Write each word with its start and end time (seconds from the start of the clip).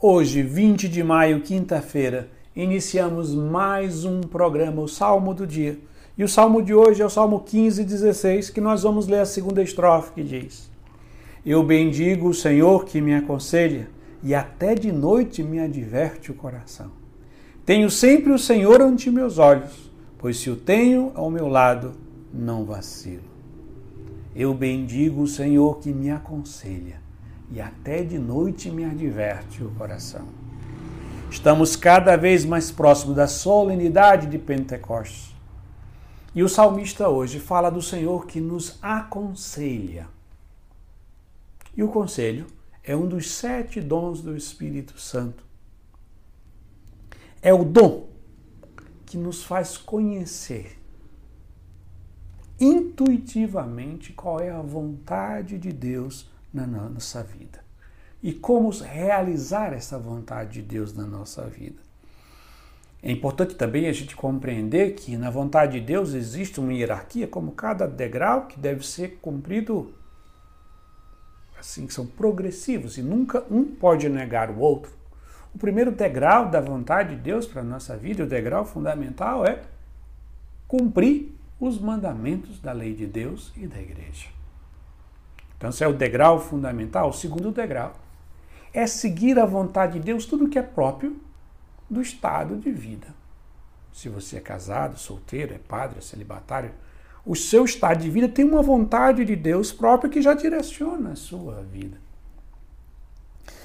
Hoje, 0.00 0.44
20 0.44 0.88
de 0.88 1.02
maio, 1.02 1.40
quinta-feira, 1.40 2.30
iniciamos 2.54 3.34
mais 3.34 4.04
um 4.04 4.20
programa, 4.20 4.80
o 4.80 4.86
Salmo 4.86 5.34
do 5.34 5.44
Dia. 5.44 5.76
E 6.16 6.22
o 6.22 6.28
salmo 6.28 6.62
de 6.62 6.72
hoje 6.72 7.02
é 7.02 7.04
o 7.04 7.10
Salmo 7.10 7.40
15, 7.40 7.82
16, 7.82 8.48
que 8.50 8.60
nós 8.60 8.84
vamos 8.84 9.08
ler 9.08 9.18
a 9.18 9.26
segunda 9.26 9.60
estrofe 9.60 10.12
que 10.12 10.22
diz: 10.22 10.70
Eu 11.44 11.64
bendigo 11.64 12.28
o 12.28 12.34
Senhor 12.34 12.84
que 12.84 13.00
me 13.00 13.12
aconselha, 13.12 13.90
e 14.22 14.36
até 14.36 14.72
de 14.72 14.92
noite 14.92 15.42
me 15.42 15.58
adverte 15.58 16.30
o 16.30 16.34
coração. 16.34 16.92
Tenho 17.66 17.90
sempre 17.90 18.30
o 18.30 18.38
Senhor 18.38 18.80
ante 18.80 19.10
meus 19.10 19.36
olhos, 19.36 19.90
pois 20.16 20.38
se 20.38 20.48
o 20.48 20.54
tenho 20.54 21.10
ao 21.16 21.28
meu 21.28 21.48
lado, 21.48 21.94
não 22.32 22.64
vacilo. 22.64 23.24
Eu 24.32 24.54
bendigo 24.54 25.22
o 25.22 25.26
Senhor 25.26 25.80
que 25.80 25.92
me 25.92 26.08
aconselha 26.08 27.07
e 27.50 27.60
até 27.60 28.02
de 28.02 28.18
noite 28.18 28.70
me 28.70 28.84
adverte 28.84 29.62
o 29.64 29.70
coração. 29.70 30.26
Estamos 31.30 31.76
cada 31.76 32.16
vez 32.16 32.44
mais 32.44 32.70
próximos 32.70 33.16
da 33.16 33.26
solenidade 33.26 34.26
de 34.26 34.38
Pentecostes. 34.38 35.34
E 36.34 36.42
o 36.42 36.48
salmista 36.48 37.08
hoje 37.08 37.38
fala 37.40 37.70
do 37.70 37.82
Senhor 37.82 38.26
que 38.26 38.40
nos 38.40 38.78
aconselha. 38.82 40.08
E 41.76 41.82
o 41.82 41.88
conselho 41.88 42.46
é 42.82 42.96
um 42.96 43.06
dos 43.06 43.30
sete 43.30 43.80
dons 43.80 44.22
do 44.22 44.36
Espírito 44.36 44.98
Santo. 44.98 45.44
É 47.40 47.52
o 47.52 47.64
dom 47.64 48.08
que 49.06 49.16
nos 49.16 49.42
faz 49.42 49.76
conhecer 49.76 50.78
intuitivamente 52.60 54.12
qual 54.12 54.40
é 54.40 54.50
a 54.50 54.60
vontade 54.60 55.58
de 55.58 55.72
Deus 55.72 56.28
na 56.66 56.88
nossa 56.88 57.22
vida. 57.22 57.60
E 58.22 58.32
como 58.32 58.70
realizar 58.70 59.72
essa 59.72 59.98
vontade 59.98 60.54
de 60.54 60.62
Deus 60.62 60.92
na 60.92 61.06
nossa 61.06 61.42
vida. 61.46 61.88
É 63.00 63.12
importante 63.12 63.54
também 63.54 63.86
a 63.86 63.92
gente 63.92 64.16
compreender 64.16 64.94
que 64.94 65.16
na 65.16 65.30
vontade 65.30 65.78
de 65.78 65.86
Deus 65.86 66.14
existe 66.14 66.58
uma 66.58 66.72
hierarquia, 66.72 67.28
como 67.28 67.52
cada 67.52 67.86
degrau 67.86 68.46
que 68.46 68.58
deve 68.58 68.84
ser 68.84 69.18
cumprido 69.22 69.94
assim, 71.58 71.88
são 71.88 72.06
progressivos 72.06 72.98
e 72.98 73.02
nunca 73.02 73.44
um 73.50 73.64
pode 73.64 74.08
negar 74.08 74.50
o 74.50 74.58
outro. 74.58 74.92
O 75.54 75.58
primeiro 75.58 75.90
degrau 75.90 76.50
da 76.50 76.60
vontade 76.60 77.16
de 77.16 77.22
Deus 77.22 77.46
para 77.46 77.62
a 77.62 77.64
nossa 77.64 77.96
vida, 77.96 78.24
o 78.24 78.26
degrau 78.26 78.64
fundamental 78.64 79.44
é 79.44 79.62
cumprir 80.66 81.32
os 81.58 81.80
mandamentos 81.80 82.60
da 82.60 82.72
lei 82.72 82.94
de 82.94 83.06
Deus 83.06 83.52
e 83.56 83.66
da 83.66 83.80
igreja. 83.80 84.37
Então, 85.58 85.70
esse 85.70 85.82
é 85.82 85.88
o 85.88 85.92
degrau 85.92 86.38
fundamental. 86.38 87.10
O 87.10 87.12
segundo 87.12 87.50
degrau 87.50 87.92
é 88.72 88.86
seguir 88.86 89.38
a 89.38 89.44
vontade 89.44 89.94
de 89.94 90.00
Deus, 90.00 90.24
tudo 90.24 90.48
que 90.48 90.58
é 90.58 90.62
próprio 90.62 91.20
do 91.90 92.00
estado 92.00 92.56
de 92.56 92.70
vida. 92.70 93.08
Se 93.92 94.08
você 94.08 94.36
é 94.36 94.40
casado, 94.40 94.96
solteiro, 94.96 95.52
é 95.52 95.58
padre, 95.58 95.98
é 95.98 96.00
celibatário, 96.00 96.70
o 97.26 97.34
seu 97.34 97.64
estado 97.64 98.00
de 98.00 98.08
vida 98.08 98.28
tem 98.28 98.44
uma 98.44 98.62
vontade 98.62 99.24
de 99.24 99.34
Deus 99.34 99.72
própria 99.72 100.08
que 100.08 100.22
já 100.22 100.32
direciona 100.32 101.12
a 101.12 101.16
sua 101.16 101.62
vida. 101.62 101.98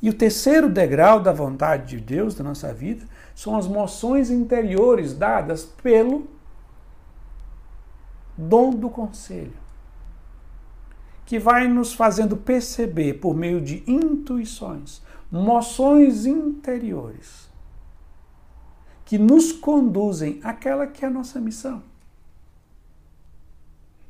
E 0.00 0.08
o 0.08 0.14
terceiro 0.14 0.70
degrau 0.70 1.20
da 1.20 1.32
vontade 1.32 1.96
de 1.96 2.00
Deus 2.02 2.34
da 2.34 2.42
nossa 2.42 2.72
vida 2.72 3.06
são 3.34 3.56
as 3.56 3.66
moções 3.66 4.30
interiores 4.30 5.12
dadas 5.12 5.64
pelo 5.64 6.26
dom 8.36 8.70
do 8.70 8.88
conselho 8.88 9.63
que 11.24 11.38
vai 11.38 11.66
nos 11.68 11.94
fazendo 11.94 12.36
perceber 12.36 13.14
por 13.14 13.34
meio 13.34 13.60
de 13.60 13.82
intuições, 13.86 15.02
moções 15.30 16.26
interiores, 16.26 17.48
que 19.04 19.18
nos 19.18 19.52
conduzem 19.52 20.40
àquela 20.42 20.86
que 20.86 21.04
é 21.04 21.08
a 21.08 21.10
nossa 21.10 21.40
missão. 21.40 21.82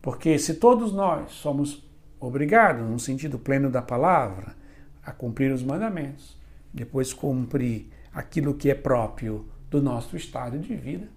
Porque 0.00 0.38
se 0.38 0.54
todos 0.54 0.92
nós 0.92 1.32
somos 1.32 1.84
obrigados, 2.20 2.88
no 2.88 2.98
sentido 2.98 3.38
pleno 3.38 3.70
da 3.70 3.82
palavra, 3.82 4.56
a 5.04 5.12
cumprir 5.12 5.52
os 5.52 5.62
mandamentos, 5.62 6.36
depois 6.72 7.12
cumprir 7.12 7.88
aquilo 8.12 8.54
que 8.54 8.70
é 8.70 8.74
próprio 8.74 9.46
do 9.70 9.82
nosso 9.82 10.16
estado 10.16 10.58
de 10.58 10.74
vida, 10.74 11.08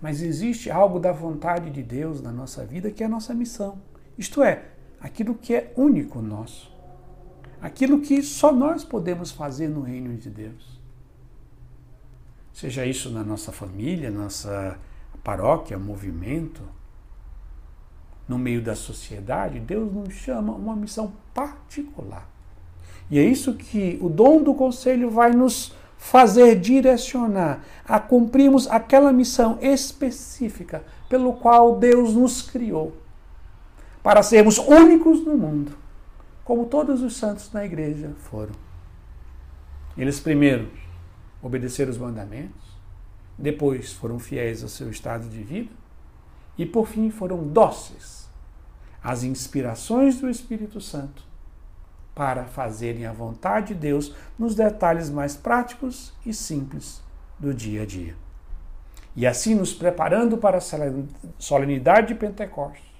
mas 0.00 0.20
existe 0.20 0.70
algo 0.70 0.98
da 0.98 1.12
vontade 1.12 1.70
de 1.70 1.82
Deus 1.82 2.20
na 2.20 2.30
nossa 2.30 2.64
vida 2.64 2.90
que 2.90 3.02
é 3.02 3.06
a 3.06 3.08
nossa 3.08 3.32
missão. 3.32 3.78
Isto 4.18 4.42
é, 4.42 4.64
aquilo 5.04 5.34
que 5.34 5.54
é 5.54 5.70
único 5.76 6.22
nosso, 6.22 6.72
aquilo 7.60 8.00
que 8.00 8.22
só 8.22 8.50
nós 8.50 8.84
podemos 8.84 9.30
fazer 9.30 9.68
no 9.68 9.82
reino 9.82 10.16
de 10.16 10.30
Deus. 10.30 10.80
Seja 12.54 12.86
isso 12.86 13.10
na 13.10 13.22
nossa 13.22 13.52
família, 13.52 14.10
nossa 14.10 14.78
paróquia, 15.22 15.78
movimento, 15.78 16.62
no 18.26 18.38
meio 18.38 18.62
da 18.62 18.74
sociedade, 18.74 19.60
Deus 19.60 19.92
nos 19.92 20.14
chama 20.14 20.54
uma 20.54 20.74
missão 20.74 21.12
particular. 21.34 22.26
E 23.10 23.18
é 23.18 23.22
isso 23.22 23.52
que 23.52 23.98
o 24.00 24.08
dom 24.08 24.42
do 24.42 24.54
conselho 24.54 25.10
vai 25.10 25.32
nos 25.32 25.74
fazer 25.98 26.58
direcionar 26.58 27.62
a 27.86 28.00
cumprirmos 28.00 28.66
aquela 28.68 29.12
missão 29.12 29.58
específica 29.60 30.82
pelo 31.10 31.34
qual 31.34 31.78
Deus 31.78 32.14
nos 32.14 32.40
criou 32.40 33.03
para 34.04 34.22
sermos 34.22 34.58
únicos 34.58 35.24
no 35.24 35.34
mundo, 35.34 35.72
como 36.44 36.66
todos 36.66 37.00
os 37.00 37.16
santos 37.16 37.50
na 37.54 37.64
igreja 37.64 38.12
foram. 38.18 38.52
Eles 39.96 40.20
primeiro 40.20 40.70
obedeceram 41.42 41.90
os 41.90 41.96
mandamentos, 41.96 42.76
depois 43.38 43.94
foram 43.94 44.18
fiéis 44.18 44.62
ao 44.62 44.68
seu 44.68 44.90
estado 44.90 45.26
de 45.26 45.42
vida 45.42 45.70
e 46.58 46.66
por 46.66 46.86
fim 46.86 47.10
foram 47.10 47.48
dóceis 47.48 48.28
às 49.02 49.24
inspirações 49.24 50.20
do 50.20 50.28
Espírito 50.28 50.82
Santo 50.82 51.24
para 52.14 52.44
fazerem 52.44 53.06
a 53.06 53.12
vontade 53.12 53.68
de 53.68 53.80
Deus 53.80 54.14
nos 54.38 54.54
detalhes 54.54 55.08
mais 55.08 55.34
práticos 55.34 56.12
e 56.26 56.34
simples 56.34 57.02
do 57.38 57.54
dia 57.54 57.82
a 57.82 57.86
dia. 57.86 58.14
E 59.16 59.26
assim 59.26 59.54
nos 59.54 59.72
preparando 59.72 60.36
para 60.36 60.58
a 60.58 60.62
solenidade 61.38 62.08
de 62.08 62.14
Pentecostes, 62.14 62.93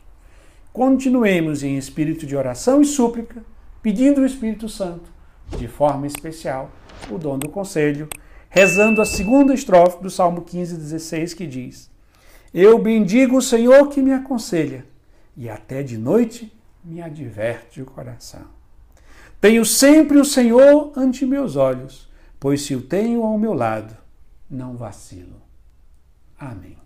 continuemos 0.75 1.63
em 1.63 1.79
espírito 1.79 2.27
de 2.27 2.35
oração 2.35 2.83
e 2.83 2.85
súplica, 2.85 3.45
pedindo 3.81 4.21
o 4.21 4.27
Espírito 4.27 4.69
Santo, 4.69 5.09
de 5.57 5.69
forma 5.69 6.05
especial, 6.05 6.69
o 7.09 7.17
dom 7.17 7.39
do 7.39 7.49
conselho, 7.49 8.09
rezando 8.51 9.01
a 9.01 9.05
segunda 9.05 9.55
estrofe 9.55 10.03
do 10.03 10.11
Salmo 10.11 10.43
15, 10.43 10.77
16, 10.77 11.33
que 11.33 11.47
diz: 11.47 11.89
Eu 12.53 12.77
bendigo 12.77 13.37
o 13.37 13.43
Senhor 13.43 13.89
que 13.89 14.03
me 14.03 14.13
aconselha, 14.13 14.85
e 15.37 15.49
até 15.49 15.81
de 15.81 15.97
noite 15.97 16.53
me 16.85 17.01
adverte 17.01 17.81
o 17.81 17.87
coração. 17.87 18.47
Tenho 19.41 19.65
sempre 19.65 20.19
o 20.19 20.25
Senhor 20.25 20.93
ante 20.97 21.25
meus 21.25 21.55
olhos, 21.55 22.11
pois 22.41 22.63
se 22.63 22.75
o 22.75 22.83
tenho 22.83 23.23
ao 23.23 23.39
meu 23.39 23.55
lado, 23.55 23.97
não 24.51 24.77
vacilo. 24.77 25.41
Amém. 26.37 26.84